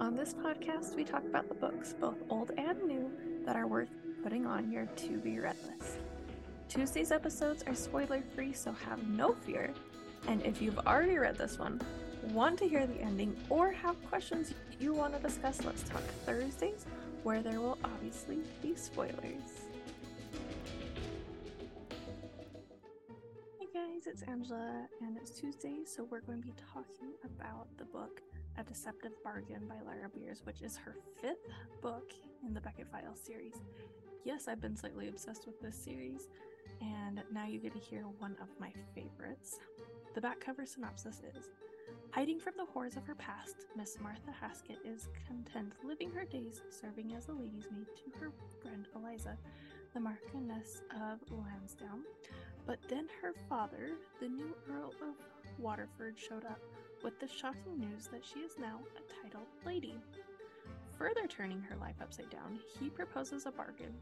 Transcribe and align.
On 0.00 0.14
this 0.14 0.32
podcast, 0.32 0.94
we 0.94 1.02
talk 1.02 1.24
about 1.24 1.48
the 1.48 1.56
books, 1.56 1.92
both 1.92 2.14
old 2.30 2.52
and 2.56 2.80
new, 2.84 3.10
that 3.44 3.56
are 3.56 3.66
worth 3.66 3.88
putting 4.22 4.46
on 4.46 4.70
your 4.70 4.86
to 4.86 5.18
be 5.18 5.40
read 5.40 5.56
list. 5.66 5.98
Tuesday's 6.68 7.10
episodes 7.10 7.64
are 7.66 7.74
spoiler 7.74 8.22
free, 8.36 8.52
so 8.52 8.72
have 8.88 9.04
no 9.08 9.32
fear. 9.32 9.74
And 10.28 10.40
if 10.46 10.62
you've 10.62 10.78
already 10.78 11.18
read 11.18 11.36
this 11.36 11.58
one, 11.58 11.80
want 12.30 12.58
to 12.60 12.68
hear 12.68 12.86
the 12.86 13.00
ending, 13.00 13.36
or 13.48 13.72
have 13.72 13.96
questions 14.08 14.54
you 14.78 14.94
want 14.94 15.16
to 15.16 15.20
discuss, 15.20 15.64
let's 15.64 15.82
talk 15.82 16.02
Thursdays, 16.24 16.86
where 17.24 17.42
there 17.42 17.60
will 17.60 17.78
obviously 17.82 18.38
be 18.62 18.76
spoilers. 18.76 19.67
It's 24.20 24.28
Angela, 24.28 24.88
and 25.00 25.16
it's 25.16 25.30
Tuesday, 25.30 25.82
so 25.86 26.02
we're 26.10 26.22
going 26.22 26.40
to 26.40 26.44
be 26.48 26.54
talking 26.72 27.12
about 27.24 27.68
the 27.78 27.84
book 27.84 28.20
A 28.58 28.64
Deceptive 28.64 29.12
Bargain 29.22 29.68
by 29.68 29.76
Laura 29.84 30.10
Beers, 30.12 30.40
which 30.42 30.60
is 30.60 30.76
her 30.76 30.96
fifth 31.22 31.46
book 31.80 32.12
in 32.44 32.52
the 32.52 32.60
Beckett 32.60 32.90
Files 32.90 33.20
series. 33.24 33.54
Yes, 34.24 34.48
I've 34.48 34.60
been 34.60 34.74
slightly 34.74 35.06
obsessed 35.06 35.46
with 35.46 35.60
this 35.60 35.76
series, 35.76 36.26
and 36.80 37.22
now 37.32 37.46
you 37.46 37.60
get 37.60 37.74
to 37.74 37.78
hear 37.78 38.06
one 38.18 38.34
of 38.42 38.48
my 38.58 38.72
favorites. 38.92 39.60
The 40.16 40.20
back 40.20 40.40
cover 40.40 40.66
synopsis 40.66 41.22
is 41.36 41.50
Hiding 42.10 42.40
from 42.40 42.54
the 42.56 42.64
horrors 42.64 42.96
of 42.96 43.06
her 43.06 43.14
past, 43.14 43.66
Miss 43.76 43.98
Martha 44.00 44.32
Haskett 44.40 44.78
is 44.84 45.08
content 45.28 45.74
living 45.84 46.10
her 46.10 46.24
days 46.24 46.60
serving 46.70 47.14
as 47.14 47.28
a 47.28 47.32
lady's 47.32 47.68
maid 47.70 47.86
to 47.96 48.18
her 48.18 48.32
friend 48.60 48.88
Eliza, 48.96 49.36
the 49.94 50.00
Marchioness 50.00 50.82
of 50.90 51.20
Lansdowne. 51.30 52.02
But 52.68 52.80
then 52.86 53.08
her 53.22 53.32
father, 53.48 53.92
the 54.20 54.28
new 54.28 54.54
Earl 54.70 54.92
of 55.00 55.14
Waterford, 55.58 56.18
showed 56.18 56.44
up 56.44 56.60
with 57.02 57.18
the 57.18 57.26
shocking 57.26 57.78
news 57.78 58.08
that 58.12 58.22
she 58.22 58.40
is 58.40 58.58
now 58.60 58.80
a 58.94 59.22
titled 59.22 59.46
lady. 59.64 59.94
Further 60.98 61.26
turning 61.26 61.62
her 61.62 61.76
life 61.76 61.94
upside 62.02 62.28
down, 62.28 62.60
he 62.78 62.90
proposes 62.90 63.46
a 63.46 63.52
bargain. 63.52 63.94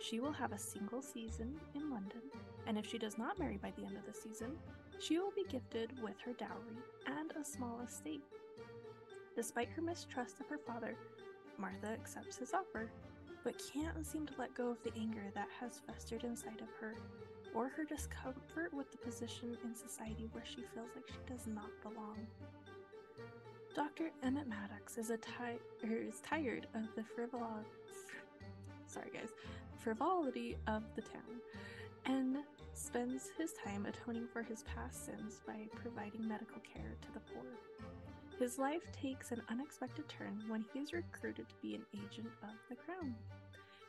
She 0.00 0.20
will 0.20 0.32
have 0.32 0.52
a 0.52 0.58
single 0.58 1.02
season 1.02 1.60
in 1.74 1.90
London, 1.90 2.22
and 2.66 2.78
if 2.78 2.86
she 2.86 2.96
does 2.96 3.18
not 3.18 3.38
marry 3.38 3.58
by 3.58 3.74
the 3.76 3.84
end 3.84 3.98
of 3.98 4.06
the 4.06 4.18
season, 4.18 4.56
she 4.98 5.18
will 5.18 5.32
be 5.36 5.44
gifted 5.44 5.90
with 6.02 6.18
her 6.24 6.32
dowry 6.32 6.78
and 7.06 7.32
a 7.32 7.44
small 7.44 7.78
estate. 7.86 8.22
Despite 9.36 9.68
her 9.68 9.82
mistrust 9.82 10.40
of 10.40 10.48
her 10.48 10.58
father, 10.66 10.96
Martha 11.58 11.88
accepts 11.88 12.38
his 12.38 12.54
offer, 12.54 12.90
but 13.44 13.62
can't 13.74 14.06
seem 14.06 14.24
to 14.28 14.34
let 14.38 14.54
go 14.54 14.70
of 14.70 14.82
the 14.82 14.98
anger 14.98 15.30
that 15.34 15.48
has 15.60 15.82
festered 15.86 16.24
inside 16.24 16.62
of 16.62 16.68
her, 16.80 16.94
or 17.54 17.68
her 17.68 17.84
discomfort 17.84 18.72
with 18.72 18.90
the 18.90 18.98
position 18.98 19.56
in 19.64 19.74
society 19.74 20.28
where 20.32 20.44
she 20.44 20.62
feels 20.74 20.90
like 20.94 21.06
she 21.08 21.32
does 21.32 21.46
not 21.46 21.70
belong. 21.82 22.26
Dr. 23.74 24.10
Emmett 24.22 24.48
Maddox 24.48 24.98
is, 24.98 25.10
a 25.10 25.16
ti- 25.16 25.60
er, 25.84 25.96
is 26.08 26.20
tired 26.20 26.66
of 26.74 26.82
the 26.96 27.04
sorry 28.86 29.10
guys, 29.12 29.28
frivolity 29.76 30.56
of 30.66 30.82
the 30.96 31.02
town 31.02 31.40
and 32.06 32.38
spends 32.74 33.28
his 33.36 33.52
time 33.64 33.86
atoning 33.86 34.26
for 34.32 34.42
his 34.42 34.64
past 34.64 35.06
sins 35.06 35.40
by 35.46 35.68
providing 35.74 36.26
medical 36.26 36.60
care 36.60 36.96
to 37.02 37.12
the 37.12 37.20
poor. 37.20 37.44
His 38.38 38.58
life 38.58 38.90
takes 38.92 39.32
an 39.32 39.42
unexpected 39.48 40.08
turn 40.08 40.42
when 40.48 40.64
he 40.72 40.80
is 40.80 40.92
recruited 40.92 41.48
to 41.48 41.54
be 41.60 41.74
an 41.74 41.82
agent 41.94 42.28
of 42.42 42.54
the 42.68 42.76
crown. 42.76 43.14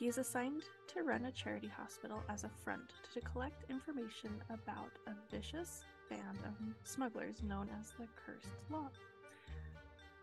He 0.00 0.08
is 0.08 0.16
assigned 0.16 0.62
to 0.94 1.02
run 1.02 1.26
a 1.26 1.30
charity 1.30 1.68
hospital 1.68 2.22
as 2.30 2.44
a 2.44 2.50
front 2.64 2.94
to 3.12 3.20
collect 3.20 3.70
information 3.70 4.30
about 4.48 4.92
a 5.06 5.12
vicious 5.30 5.84
band 6.08 6.38
of 6.46 6.54
smugglers 6.84 7.42
known 7.42 7.68
as 7.78 7.90
the 7.90 8.08
Cursed 8.16 8.48
Lot, 8.70 8.94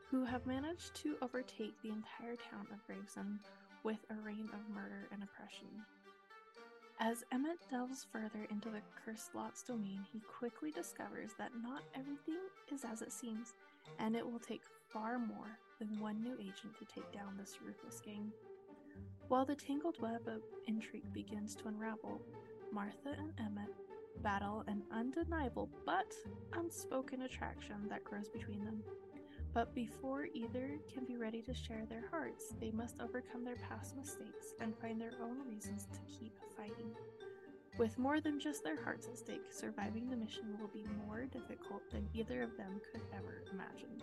who 0.10 0.26
have 0.26 0.48
managed 0.48 0.96
to 0.96 1.16
overtake 1.22 1.80
the 1.84 1.90
entire 1.90 2.36
town 2.38 2.66
of 2.74 2.84
Gravesend 2.88 3.38
with 3.84 4.00
a 4.10 4.16
reign 4.26 4.50
of 4.52 4.76
murder 4.76 5.08
and 5.12 5.22
oppression. 5.22 5.68
As 7.00 7.24
Emmett 7.32 7.60
delves 7.70 8.08
further 8.12 8.48
into 8.50 8.70
the 8.70 8.82
Cursed 9.06 9.36
Lot's 9.36 9.62
domain, 9.62 10.04
he 10.12 10.22
quickly 10.22 10.72
discovers 10.72 11.34
that 11.38 11.52
not 11.62 11.84
everything 11.94 12.40
is 12.74 12.84
as 12.84 13.04
it 13.04 13.14
seems, 13.14 13.54
and 14.00 14.16
it 14.16 14.26
will 14.26 14.40
take 14.40 14.64
far 14.92 15.20
more 15.20 15.60
than 15.78 16.00
one 16.00 16.24
new 16.24 16.34
agent 16.40 16.76
to 16.80 16.86
take 16.86 17.12
down 17.12 17.38
this 17.38 17.60
ruthless 17.64 18.02
gang. 18.02 18.32
While 19.28 19.46
the 19.46 19.56
tangled 19.56 20.02
web 20.02 20.22
of 20.28 20.42
intrigue 20.68 21.12
begins 21.12 21.54
to 21.56 21.68
unravel, 21.68 22.22
Martha 22.72 23.10
and 23.18 23.34
Emmett 23.38 23.74
battle 24.24 24.64
an 24.68 24.84
undeniable 24.90 25.70
but 25.86 26.14
unspoken 26.54 27.24
attraction 27.24 27.76
that 27.90 28.06
grows 28.06 28.30
between 28.30 28.64
them. 28.64 28.82
But 29.54 29.76
before 29.76 30.28
either 30.34 30.80
can 30.94 31.04
be 31.04 31.18
ready 31.18 31.42
to 31.42 31.54
share 31.54 31.86
their 31.90 32.06
hearts, 32.10 32.54
they 32.62 32.72
must 32.72 33.02
overcome 33.02 33.44
their 33.44 33.58
past 33.58 33.98
mistakes 33.98 34.54
and 34.62 34.78
find 34.78 35.00
their 35.00 35.14
own 35.22 35.46
reasons 35.46 35.88
to 35.92 36.00
keep 36.20 36.34
fighting. 36.56 36.96
With 37.78 38.00
more 38.00 38.22
than 38.22 38.40
just 38.40 38.64
their 38.64 38.82
hearts 38.82 39.08
at 39.08 39.18
stake, 39.18 39.52
surviving 39.52 40.10
the 40.10 40.16
mission 40.16 40.58
will 40.60 40.70
be 40.70 40.86
more 41.06 41.26
difficult 41.26 41.82
than 41.92 42.08
either 42.14 42.44
of 42.44 42.56
them 42.56 42.80
could 42.92 43.02
ever 43.14 43.44
imagine. 43.52 44.02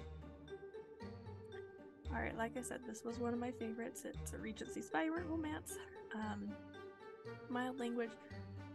Alright, 2.14 2.38
like 2.38 2.56
I 2.56 2.62
said, 2.62 2.80
this 2.86 3.04
was 3.04 3.18
one 3.18 3.32
of 3.32 3.40
my 3.40 3.50
favorites. 3.50 4.04
It's 4.04 4.32
a 4.32 4.38
Regency 4.38 4.82
spy 4.82 5.08
romance. 5.08 5.78
Um, 6.14 6.48
mild 7.48 7.80
language. 7.80 8.10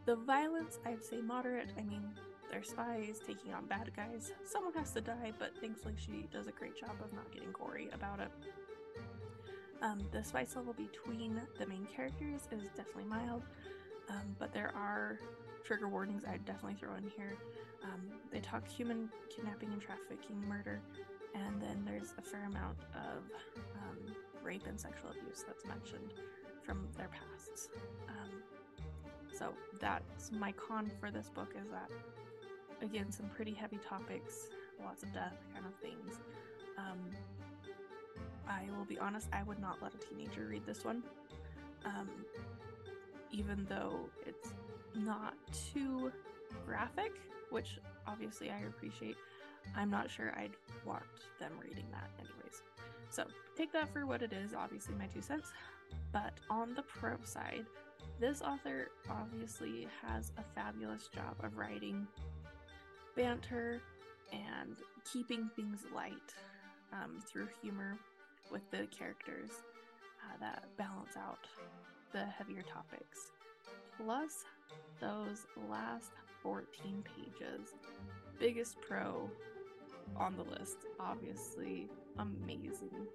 The 0.06 0.18
violence, 0.18 0.80
I'd 0.86 1.04
say 1.04 1.22
moderate. 1.22 1.70
I 1.78 1.84
mean, 1.84 2.04
they're 2.52 2.64
spies 2.64 3.22
taking 3.26 3.54
on 3.54 3.66
bad 3.66 3.92
guys. 3.96 4.34
Someone 4.44 4.74
has 4.74 4.92
to 4.92 5.02
die, 5.02 5.32
but 5.40 5.52
thankfully 5.62 5.94
she 5.98 6.28
does 6.34 6.48
a 6.48 6.52
great 6.52 6.78
job 6.78 6.92
of 7.02 7.14
not 7.14 7.32
getting 7.32 7.52
gory 7.54 7.90
about 7.94 8.20
it. 8.20 8.32
Um, 9.82 10.00
the 10.12 10.22
spice 10.24 10.56
level 10.58 10.74
between 10.74 11.40
the 11.58 11.66
main 11.66 11.88
characters 11.96 12.42
is 12.52 12.64
definitely 12.76 13.06
mild, 13.06 13.44
um, 14.10 14.36
but 14.38 14.54
there 14.54 14.74
are 14.76 15.18
trigger 15.64 15.88
warnings 15.88 16.24
I'd 16.26 16.44
definitely 16.44 16.78
throw 16.78 16.96
in 16.96 17.10
here. 17.16 17.38
Um, 17.84 18.02
they 18.34 18.42
talk 18.42 18.68
human 18.68 19.10
kidnapping 19.34 19.72
and 19.72 19.82
trafficking, 19.82 20.44
murder, 20.50 20.82
and 21.36 21.62
then 21.62 21.84
there's 21.86 22.14
a 22.18 22.22
fair 22.22 22.46
amount 22.46 22.78
of 22.96 23.24
um, 23.76 24.16
rape 24.44 24.66
and 24.68 24.80
sexual 24.80 25.12
abuse 25.12 25.44
that's 25.46 25.66
mentioned 25.66 26.14
from 26.64 26.88
their 26.98 27.10
pasts. 27.10 27.70
Um, 28.08 28.42
so 29.38 29.54
that's 29.80 30.32
my 30.32 30.52
con 30.54 30.92
for 31.00 31.12
this 31.12 31.30
book 31.30 31.54
is 31.60 31.70
that 31.72 31.90
again 32.82 33.12
some 33.12 33.28
pretty 33.36 33.54
heavy 33.54 33.78
topics, 33.78 34.48
lots 34.84 35.04
of 35.04 35.14
death 35.14 35.38
kind 35.54 35.66
of 35.66 35.74
things. 35.76 36.20
Um, 36.78 37.00
I 38.48 38.64
will 38.78 38.86
be 38.86 38.98
honest, 38.98 39.28
I 39.32 39.44
would 39.44 39.60
not 39.60 39.82
let 39.82 39.94
a 39.94 39.98
teenager 39.98 40.48
read 40.48 40.66
this 40.66 40.84
one, 40.84 41.04
um, 41.86 42.10
even 43.32 43.66
though 43.70 44.10
it's 44.26 44.50
not 44.96 45.36
too 45.74 46.12
graphic, 46.66 47.14
which 47.52 47.80
obviously 48.08 48.50
I 48.50 48.60
appreciate. 48.68 49.18
I'm 49.76 49.90
not 49.90 50.10
sure 50.10 50.34
I'd 50.38 50.52
want 50.86 51.04
them 51.40 51.52
reading 51.62 51.86
that, 51.92 52.10
anyways. 52.20 52.62
So 53.10 53.26
take 53.56 53.72
that 53.74 53.92
for 53.94 54.06
what 54.06 54.22
it 54.22 54.34
is, 54.34 54.54
obviously, 54.54 54.96
my 54.96 55.08
two 55.08 55.22
cents. 55.22 55.52
But 56.12 56.34
on 56.50 56.74
the 56.76 56.84
pro 56.84 57.18
side, 57.24 57.66
this 58.20 58.42
author 58.42 58.90
obviously 59.10 59.88
has 60.06 60.32
a 60.38 60.44
fabulous 60.56 61.10
job 61.14 61.36
of 61.44 61.58
writing 61.58 62.08
banter 63.16 63.82
and 64.32 64.76
keeping 65.12 65.50
things 65.56 65.86
light 65.96 66.34
um, 66.94 67.20
through 67.26 67.48
humor 67.62 67.98
with 68.52 68.62
the 68.72 68.88
characters 68.88 69.50
uh, 70.24 70.38
that 70.40 70.66
balance 70.78 71.16
out 71.18 71.48
the 72.12 72.26
heavier 72.26 72.64
topics. 72.64 73.32
Plus, 73.98 74.46
those 75.00 75.46
last 75.70 76.12
14 76.44 77.04
pages. 77.16 77.74
Biggest 78.40 78.80
pro 78.82 79.30
on 80.16 80.36
the 80.36 80.44
list, 80.44 80.78
obviously 81.00 81.88
amazing. 82.18 83.08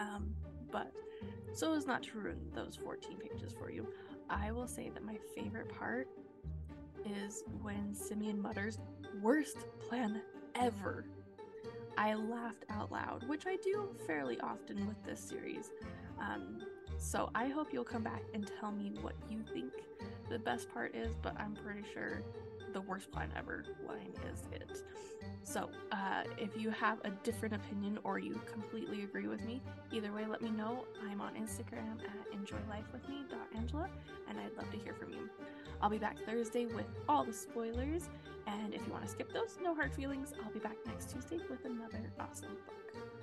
Um, 0.00 0.34
but 0.70 0.92
so 1.52 1.74
as 1.74 1.86
not 1.86 2.02
to 2.04 2.18
ruin 2.18 2.38
those 2.54 2.76
14 2.82 3.18
pages 3.18 3.52
for 3.52 3.70
you, 3.70 3.86
I 4.30 4.50
will 4.52 4.66
say 4.66 4.90
that 4.94 5.04
my 5.04 5.18
favorite 5.34 5.68
part 5.68 6.08
is 7.04 7.44
when 7.60 7.94
Simeon 7.94 8.40
mutters, 8.40 8.78
worst 9.20 9.58
plan 9.80 10.22
ever. 10.54 11.04
I 11.98 12.14
laughed 12.14 12.64
out 12.70 12.90
loud, 12.90 13.28
which 13.28 13.46
I 13.46 13.56
do 13.56 13.94
fairly 14.06 14.40
often 14.40 14.86
with 14.86 15.02
this 15.04 15.20
series. 15.20 15.70
Um, 16.18 16.62
so 16.98 17.30
I 17.34 17.48
hope 17.48 17.68
you'll 17.72 17.84
come 17.84 18.02
back 18.02 18.22
and 18.32 18.50
tell 18.60 18.72
me 18.72 18.92
what 19.00 19.14
you 19.28 19.42
think 19.52 19.72
the 20.30 20.38
best 20.38 20.72
part 20.72 20.94
is, 20.94 21.14
but 21.20 21.38
I'm 21.38 21.54
pretty 21.54 21.82
sure 21.92 22.22
the 22.72 22.80
worst 22.80 23.10
plan 23.10 23.30
ever 23.36 23.64
line 23.86 24.12
is 24.32 24.42
it. 24.52 24.82
So, 25.44 25.70
uh, 25.90 26.22
if 26.38 26.56
you 26.56 26.70
have 26.70 26.98
a 27.04 27.10
different 27.10 27.54
opinion 27.54 27.98
or 28.04 28.18
you 28.18 28.40
completely 28.50 29.02
agree 29.02 29.26
with 29.26 29.44
me, 29.44 29.60
either 29.90 30.12
way, 30.12 30.24
let 30.26 30.40
me 30.40 30.50
know. 30.50 30.84
I'm 31.08 31.20
on 31.20 31.34
Instagram 31.34 31.98
at 32.04 32.32
enjoylifewithme.angela, 32.32 33.88
and 34.28 34.38
I'd 34.38 34.56
love 34.56 34.70
to 34.70 34.78
hear 34.78 34.94
from 34.94 35.10
you. 35.10 35.28
I'll 35.80 35.90
be 35.90 35.98
back 35.98 36.16
Thursday 36.24 36.66
with 36.66 36.86
all 37.08 37.24
the 37.24 37.32
spoilers, 37.32 38.08
and 38.46 38.72
if 38.72 38.86
you 38.86 38.92
want 38.92 39.04
to 39.04 39.10
skip 39.10 39.32
those, 39.32 39.58
no 39.62 39.74
hard 39.74 39.92
feelings. 39.92 40.32
I'll 40.44 40.52
be 40.52 40.60
back 40.60 40.76
next 40.86 41.10
Tuesday 41.10 41.38
with 41.50 41.64
another 41.64 42.12
awesome 42.20 42.56
book. 42.66 43.21